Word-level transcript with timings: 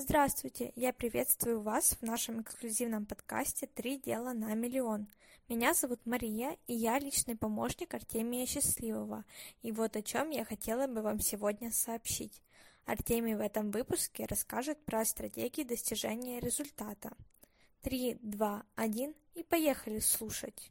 Здравствуйте, 0.00 0.72
я 0.76 0.92
приветствую 0.92 1.60
вас 1.60 1.96
в 2.00 2.02
нашем 2.02 2.40
эксклюзивном 2.42 3.04
подкасте 3.04 3.66
«Три 3.66 3.98
дела 3.98 4.32
на 4.32 4.54
миллион». 4.54 5.08
Меня 5.48 5.74
зовут 5.74 5.98
Мария, 6.06 6.56
и 6.68 6.72
я 6.72 7.00
личный 7.00 7.36
помощник 7.36 7.94
Артемия 7.94 8.46
Счастливого. 8.46 9.24
И 9.62 9.72
вот 9.72 9.96
о 9.96 10.02
чем 10.02 10.30
я 10.30 10.44
хотела 10.44 10.86
бы 10.86 11.02
вам 11.02 11.18
сегодня 11.18 11.72
сообщить. 11.72 12.44
Артемий 12.86 13.34
в 13.34 13.40
этом 13.40 13.72
выпуске 13.72 14.26
расскажет 14.26 14.78
про 14.84 15.04
стратегии 15.04 15.64
достижения 15.64 16.38
результата. 16.38 17.10
Три, 17.82 18.18
два, 18.22 18.62
один 18.76 19.16
и 19.34 19.42
поехали 19.42 19.98
слушать. 19.98 20.70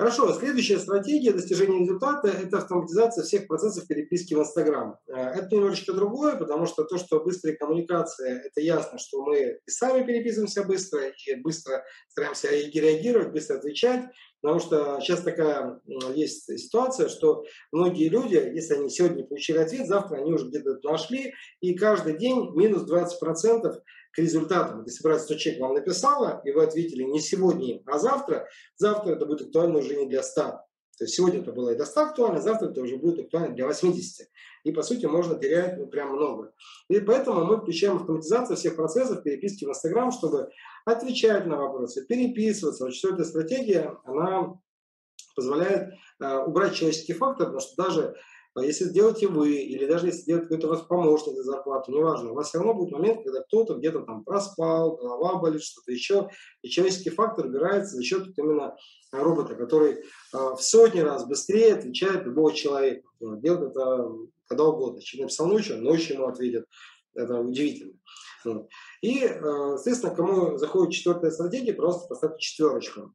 Хорошо, 0.00 0.32
следующая 0.32 0.78
стратегия 0.78 1.32
достижения 1.32 1.80
результата– 1.80 2.28
это 2.42 2.58
автоматизация 2.58 3.24
всех 3.24 3.48
процессов 3.48 3.88
переписки 3.88 4.32
в 4.32 4.38
Инстаграм. 4.38 4.96
Э, 5.08 5.30
это 5.30 5.48
немножечко 5.52 5.92
другое, 5.92 6.36
потому 6.36 6.66
что 6.66 6.84
то, 6.84 6.98
что 6.98 7.18
быстрая 7.18 7.56
коммуникация, 7.56 8.42
это 8.44 8.60
ясно, 8.60 8.96
что 8.98 9.24
мы 9.24 9.58
и 9.66 9.70
сами 9.70 10.06
переписываемся 10.06 10.62
быстро, 10.62 11.00
и 11.08 11.34
быстро 11.34 11.84
стараемся 12.10 12.48
реагировать, 12.48 13.32
быстро 13.32 13.56
отвечать, 13.56 14.04
потому 14.40 14.60
что 14.60 14.98
сейчас 15.00 15.22
такая 15.22 15.80
есть 16.14 16.44
ситуация, 16.58 17.08
что 17.08 17.44
многие 17.72 18.08
люди, 18.08 18.34
если 18.34 18.74
они 18.74 18.90
сегодня 18.90 19.24
получили 19.24 19.58
ответ, 19.58 19.86
завтра 19.86 20.18
они 20.18 20.32
уже 20.32 20.48
где-то 20.48 20.78
нашли, 20.82 21.34
и 21.60 21.74
каждый 21.74 22.18
день 22.18 22.50
минус 22.54 22.90
20% 22.90 23.72
к 24.12 24.18
результатам. 24.18 24.84
Если 24.84 25.02
брать 25.02 25.22
100 25.22 25.34
человек 25.34 25.62
вам 25.62 25.74
написала, 25.74 26.40
и 26.44 26.52
вы 26.52 26.64
ответили 26.64 27.02
не 27.02 27.20
сегодня, 27.20 27.80
а 27.86 27.98
завтра, 27.98 28.48
завтра 28.76 29.12
это 29.12 29.26
будет 29.26 29.42
актуально 29.42 29.78
уже 29.78 29.96
не 29.96 30.08
для 30.08 30.22
100. 30.22 30.60
То 30.98 31.04
есть 31.04 31.14
сегодня 31.14 31.40
это 31.40 31.52
было 31.52 31.70
и 31.70 31.76
до 31.76 31.84
100 31.84 32.00
актуально, 32.00 32.40
завтра 32.40 32.70
это 32.70 32.80
уже 32.80 32.96
будет 32.96 33.20
актуально 33.20 33.54
для 33.54 33.66
80. 33.66 34.28
И 34.64 34.72
по 34.72 34.82
сути 34.82 35.06
можно 35.06 35.38
терять 35.38 35.78
ну, 35.78 35.86
прям 35.86 36.14
много. 36.14 36.52
И 36.88 36.98
поэтому 37.00 37.44
мы 37.44 37.58
включаем 37.58 37.96
автоматизацию 37.96 38.56
всех 38.56 38.74
процессов 38.74 39.22
переписки 39.22 39.64
в 39.64 39.68
Инстаграм, 39.68 40.10
чтобы 40.10 40.50
отвечать 40.84 41.46
на 41.46 41.56
вопросы, 41.56 42.04
переписываться. 42.04 42.84
Вот 42.84 42.94
что 42.94 43.14
эта 43.14 43.24
стратегия, 43.24 43.96
она 44.04 44.58
позволяет 45.36 45.94
э, 46.20 46.36
убрать 46.38 46.74
человеческий 46.74 47.12
фактор, 47.12 47.46
потому 47.46 47.60
что 47.60 47.80
даже 47.80 48.16
если 48.62 48.84
сделаете 48.84 49.28
вы, 49.28 49.56
или 49.56 49.86
даже 49.86 50.06
если 50.06 50.26
делает 50.26 50.44
какой-то 50.44 50.66
у 50.66 50.70
вас 50.70 50.82
помощник 50.82 51.36
за 51.36 51.42
зарплату, 51.42 51.92
неважно, 51.92 52.32
у 52.32 52.34
вас 52.34 52.48
все 52.48 52.58
равно 52.58 52.74
будет 52.74 52.92
момент, 52.92 53.24
когда 53.24 53.42
кто-то 53.42 53.74
где-то 53.74 54.00
там 54.00 54.24
проспал, 54.24 54.96
голова 54.96 55.36
болит, 55.36 55.62
что-то 55.62 55.92
еще, 55.92 56.28
и 56.62 56.68
человеческий 56.68 57.10
фактор 57.10 57.46
убирается 57.46 57.96
за 57.96 58.02
счет 58.02 58.26
именно 58.36 58.76
робота, 59.12 59.54
который 59.54 59.94
э, 59.94 60.02
в 60.32 60.58
сотни 60.60 61.00
раз 61.00 61.26
быстрее 61.26 61.74
отвечает 61.74 62.24
любого 62.24 62.52
человека. 62.52 63.08
Делает 63.20 63.70
это 63.70 64.08
когда 64.48 64.64
угодно. 64.64 65.00
Чем 65.00 65.22
написал 65.22 65.46
ночью, 65.46 65.80
ночью 65.80 66.16
ему 66.16 66.26
ответят. 66.26 66.66
Это 67.14 67.40
удивительно. 67.40 67.94
И, 69.02 69.20
э, 69.24 69.40
соответственно, 69.40 70.14
кому 70.14 70.56
заходит 70.56 70.94
четвертая 70.94 71.30
стратегия, 71.30 71.74
просто 71.74 72.08
поставьте 72.08 72.40
четверочку. 72.40 73.12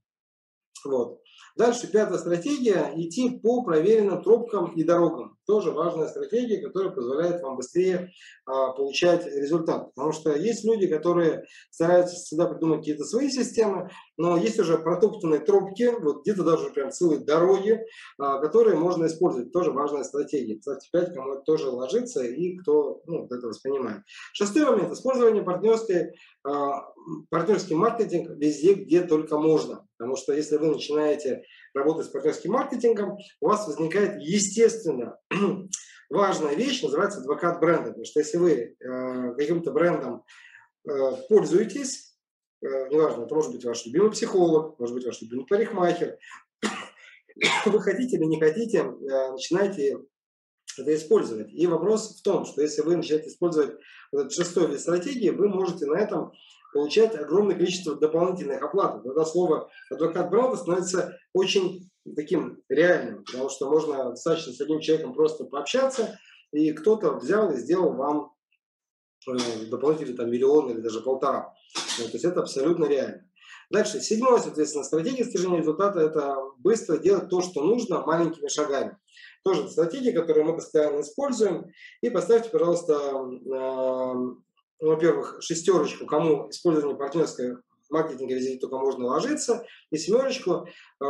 Вот. 0.86 1.22
Дальше 1.56 1.92
пятая 1.92 2.18
стратегия– 2.18 2.92
идти 2.96 3.30
по 3.30 3.64
проверенным 3.64 4.24
тропкам 4.24 4.74
и 4.74 4.84
дорогам. 4.84 5.38
Тоже 5.46 5.72
важная 5.72 6.08
стратегия, 6.08 6.62
которая 6.62 6.92
позволяет 6.92 7.42
вам 7.42 7.58
быстрее 7.58 8.12
а, 8.46 8.72
получать 8.72 9.26
результат. 9.26 9.94
Потому 9.94 10.12
что 10.14 10.34
есть 10.36 10.64
люди, 10.64 10.88
которые 10.88 11.44
стараются 11.70 12.16
всегда 12.16 12.48
придумать 12.48 12.80
какие-то 12.80 13.04
свои 13.04 13.30
системы, 13.30 13.90
но 14.18 14.38
есть 14.38 14.60
уже 14.60 14.78
протоптанные 14.78 15.40
тропки, 15.40 15.92
вот 16.00 16.22
где-то 16.22 16.44
даже 16.44 16.70
прям 16.70 16.92
целые 16.92 17.20
дороги, 17.20 17.80
а, 18.18 18.40
которые 18.40 18.78
можно 18.78 19.06
использовать. 19.06 19.52
Тоже 19.52 19.72
важная 19.72 20.04
стратегия. 20.04 20.58
Кстати, 20.58 20.88
5, 20.92 21.14
кому 21.14 21.34
это 21.34 21.42
тоже 21.44 21.70
ложится 21.70 22.24
и 22.24 22.58
кто 22.58 23.02
ну, 23.06 23.26
это 23.26 23.48
воспринимает. 23.48 24.04
Шестой 24.34 24.66
момент– 24.66 24.92
использование 24.94 25.44
партнерской, 25.44 26.14
а, 26.46 26.94
партнерский 27.30 27.76
маркетинг 27.76 28.30
везде, 28.38 28.74
где 28.74 29.02
только 29.02 29.38
можно. 29.38 29.86
Потому 29.98 30.16
что 30.16 30.34
если 30.34 30.58
вы 30.58 30.68
начинаете 30.68 31.44
работать 31.74 32.06
с 32.08 32.10
партнерским 32.10 32.52
маркетингом, 32.52 33.18
у 33.42 33.48
вас 33.48 33.68
возникает 33.68 34.22
естественно 34.22 35.18
важная 36.10 36.56
вещь, 36.56 36.82
называется 36.84 37.20
адвокат 37.20 37.60
бренда. 37.60 37.90
Потому 37.90 38.06
что 38.06 38.20
если 38.20 38.38
вы 38.38 38.52
э, 38.52 39.36
каким-то 39.36 39.72
брендом 39.72 40.24
э, 40.88 40.92
пользуетесь, 41.30 42.16
э, 42.62 42.90
неважно, 42.90 43.24
это 43.24 43.36
может 43.36 43.52
быть 43.52 43.66
ваш 43.66 43.86
любимый 43.86 44.12
психолог, 44.12 44.80
может 44.80 44.96
быть 44.96 45.06
ваш 45.06 45.22
любимый 45.22 45.46
парикмахер, 45.46 46.18
вы 47.66 47.82
хотите 47.82 48.18
или 48.18 48.26
не 48.26 48.40
хотите, 48.40 48.80
э, 48.80 49.32
начинаете 49.32 50.00
это 50.78 50.96
использовать. 50.96 51.52
И 51.54 51.68
вопрос 51.68 52.20
в 52.20 52.24
том, 52.24 52.46
что 52.46 52.62
если 52.62 52.82
вы 52.82 52.96
начинаете 52.96 53.30
использовать 53.30 53.78
этот 54.12 54.32
шестой 54.34 54.68
вид 54.68 54.80
стратегии, 54.80 55.30
вы 55.30 55.50
можете 55.50 55.86
на 55.86 55.98
этом 55.98 56.32
получать 56.74 57.16
огромное 57.16 57.56
количество 57.56 57.96
дополнительных 57.96 58.62
оплат. 58.62 59.04
Тогда 59.04 59.24
слово 59.26 59.70
адвокат 59.92 60.30
бренда 60.30 60.58
становится 60.58 61.18
очень 61.34 61.90
таким 62.16 62.62
реальным, 62.68 63.24
потому 63.24 63.50
что 63.50 63.70
можно 63.70 64.10
достаточно 64.10 64.54
с 64.54 64.62
одним 64.62 64.80
человеком 64.80 65.14
просто 65.14 65.46
пообщаться, 65.46 66.20
и 66.52 66.72
кто-то 66.74 67.14
взял 67.14 67.52
и 67.52 67.58
сделал 67.58 67.94
вам 67.94 68.34
э, 69.28 69.66
дополнительный 69.70 70.16
там, 70.16 70.30
миллион 70.30 70.72
или 70.72 70.82
даже 70.82 71.02
полтора. 71.02 71.54
Ну, 72.00 72.06
то 72.06 72.12
есть 72.12 72.26
это 72.26 72.42
абсолютно 72.42 72.86
реально. 72.86 73.26
Дальше, 73.70 74.02
седьмое, 74.02 74.40
соответственно, 74.40 74.84
стратегия 74.84 75.24
достижения 75.24 75.60
результата– 75.60 76.00
это 76.02 76.38
быстро 76.60 76.98
делать 76.98 77.30
то, 77.30 77.42
что 77.42 77.64
нужно, 77.64 78.06
маленькими 78.06 78.48
шагами. 78.48 78.98
Тоже 79.44 79.68
стратегия, 79.70 80.12
которую 80.12 80.46
мы 80.46 80.56
постоянно 80.56 81.02
используем. 81.02 81.72
И 82.02 82.10
поставьте, 82.10 82.50
пожалуйста, 82.50 82.94
э, 82.94 84.14
ну, 84.84 84.90
во-первых, 84.90 85.38
шестерочку, 85.40 86.06
кому 86.06 86.50
использование 86.50 86.98
партнерской 86.98 87.56
маркетинга 87.90 88.36
везде 88.36 88.60
только 88.60 88.78
можно 88.78 89.06
ложиться, 89.06 89.66
и 89.92 89.98
семерочку 89.98 90.68
э, 91.00 91.06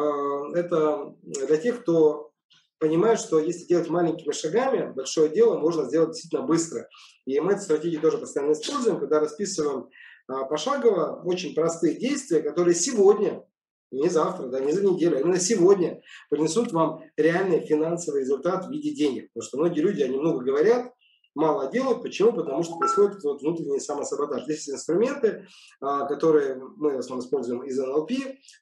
это 0.54 1.16
для 1.24 1.58
тех, 1.58 1.82
кто 1.82 2.30
понимает, 2.78 3.20
что 3.20 3.40
если 3.40 3.66
делать 3.66 3.90
маленькими 3.90 4.32
шагами, 4.32 4.94
большое 4.94 5.30
дело 5.30 5.58
можно 5.58 5.86
сделать 5.86 6.12
действительно 6.12 6.44
быстро. 6.44 6.88
И 7.26 7.40
мы 7.40 7.54
эту 7.54 7.64
стратегию 7.64 8.00
тоже 8.00 8.20
постоянно 8.20 8.52
используем, 8.52 9.00
когда 9.00 9.20
расписываем 9.20 9.88
э, 9.88 10.34
пошагово 10.48 11.24
очень 11.26 11.56
простые 11.56 11.96
действия, 11.96 12.44
которые 12.44 12.76
сегодня, 12.76 13.44
не 13.90 14.08
завтра, 14.08 14.50
да, 14.50 14.60
не 14.60 14.72
за 14.72 14.86
неделю, 14.86 15.18
а 15.18 15.22
именно 15.22 15.40
сегодня 15.40 16.00
принесут 16.30 16.72
вам 16.74 17.02
реальный 17.18 17.66
финансовый 17.66 18.22
результат 18.22 18.68
в 18.68 18.70
виде 18.70 18.94
денег. 18.94 19.30
Потому 19.34 19.48
что 19.48 19.58
многие 19.58 19.80
люди, 19.80 20.04
они 20.04 20.18
много 20.18 20.46
говорят, 20.46 20.94
мало 21.36 21.72
делают. 21.72 22.02
Почему? 22.02 22.34
Потому 22.34 22.64
что 22.64 22.78
происходит 22.78 23.24
вот 23.24 23.42
внутренний 23.42 23.80
самосаботаж. 23.80 24.44
Здесь 24.44 24.68
есть 24.68 24.72
инструменты, 24.72 25.48
а, 25.82 26.06
которые 26.06 26.56
мы 26.56 26.96
в 26.96 27.00
основном 27.00 27.26
используем 27.26 27.64
из 27.64 27.78
НЛП, 27.78 28.12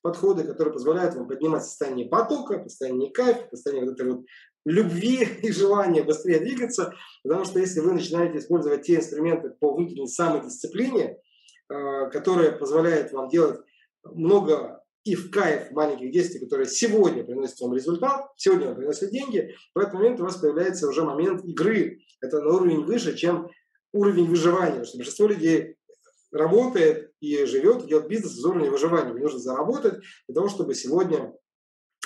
подходы, 0.01 0.43
которые 0.43 0.73
позволяют 0.73 1.15
вам 1.15 1.27
поднимать 1.27 1.63
состояние 1.63 2.07
потока, 2.07 2.63
состояние 2.63 3.11
кайфа, 3.11 3.47
состояние 3.49 3.85
вот 3.85 3.99
этой 3.99 4.11
вот 4.11 4.25
любви 4.65 5.27
и 5.41 5.51
желания 5.51 6.03
быстрее 6.03 6.39
двигаться, 6.39 6.93
потому 7.23 7.45
что 7.45 7.59
если 7.59 7.79
вы 7.79 7.93
начинаете 7.93 8.39
использовать 8.39 8.83
те 8.83 8.95
инструменты 8.95 9.49
по 9.59 9.73
внутренней 9.73 10.07
самодисциплине, 10.07 11.17
а, 11.69 12.09
которые 12.09 12.51
позволяют 12.51 13.11
вам 13.11 13.29
делать 13.29 13.59
много 14.03 14.80
и 15.03 15.15
в 15.15 15.31
кайф 15.31 15.71
маленьких 15.71 16.11
действий, 16.11 16.39
которые 16.39 16.67
сегодня 16.67 17.23
приносят 17.23 17.59
вам 17.59 17.73
результат, 17.73 18.27
сегодня 18.37 18.67
вам 18.67 18.75
приносят 18.75 19.09
деньги, 19.09 19.55
в 19.73 19.79
этот 19.79 19.93
момент 19.93 20.19
у 20.19 20.23
вас 20.23 20.37
появляется 20.37 20.87
уже 20.87 21.03
момент 21.03 21.43
игры. 21.43 22.01
Это 22.21 22.41
на 22.41 22.55
уровень 22.55 22.83
выше, 22.85 23.15
чем 23.15 23.49
уровень 23.93 24.27
выживания. 24.27 24.83
Что 24.83 24.97
большинство 24.97 25.27
людей 25.27 25.77
работает 26.31 27.11
и 27.19 27.45
живет, 27.45 27.87
делает 27.87 28.07
бизнес 28.07 28.33
из 28.33 28.45
уровня 28.45 28.69
выживания. 28.69 29.11
Мне 29.11 29.23
нужно 29.23 29.39
заработать 29.39 30.01
для 30.27 30.35
того, 30.35 30.49
чтобы 30.49 30.75
сегодня, 30.75 31.33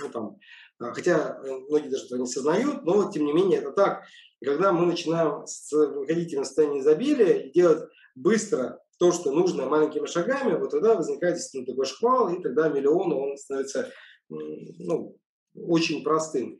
ну, 0.01 0.09
там, 0.09 0.37
а, 0.79 0.93
хотя 0.93 1.39
э, 1.43 1.51
многие 1.69 1.89
даже 1.89 2.05
этого 2.05 2.19
не 2.19 2.27
сознают, 2.27 2.83
но 2.83 3.09
тем 3.11 3.25
не 3.25 3.33
менее 3.33 3.59
это 3.59 3.71
так. 3.71 4.03
И 4.41 4.45
когда 4.45 4.71
мы 4.71 4.85
начинаем 4.85 5.45
выходить 5.71 6.33
на 6.33 6.43
состояние 6.43 6.81
изобилия 6.81 7.39
и 7.39 7.51
делать 7.51 7.89
быстро 8.15 8.79
то, 8.97 9.11
что 9.11 9.31
нужно 9.31 9.65
маленькими 9.65 10.05
шагами, 10.05 10.57
вот 10.57 10.71
тогда 10.71 10.95
возникает 10.95 11.35
действительно 11.35 11.73
такой 11.73 11.85
шквал, 11.85 12.33
и 12.33 12.41
тогда 12.41 12.69
миллион, 12.69 13.11
он 13.11 13.37
становится 13.37 13.91
ну, 14.29 15.17
очень 15.53 16.03
простым. 16.03 16.57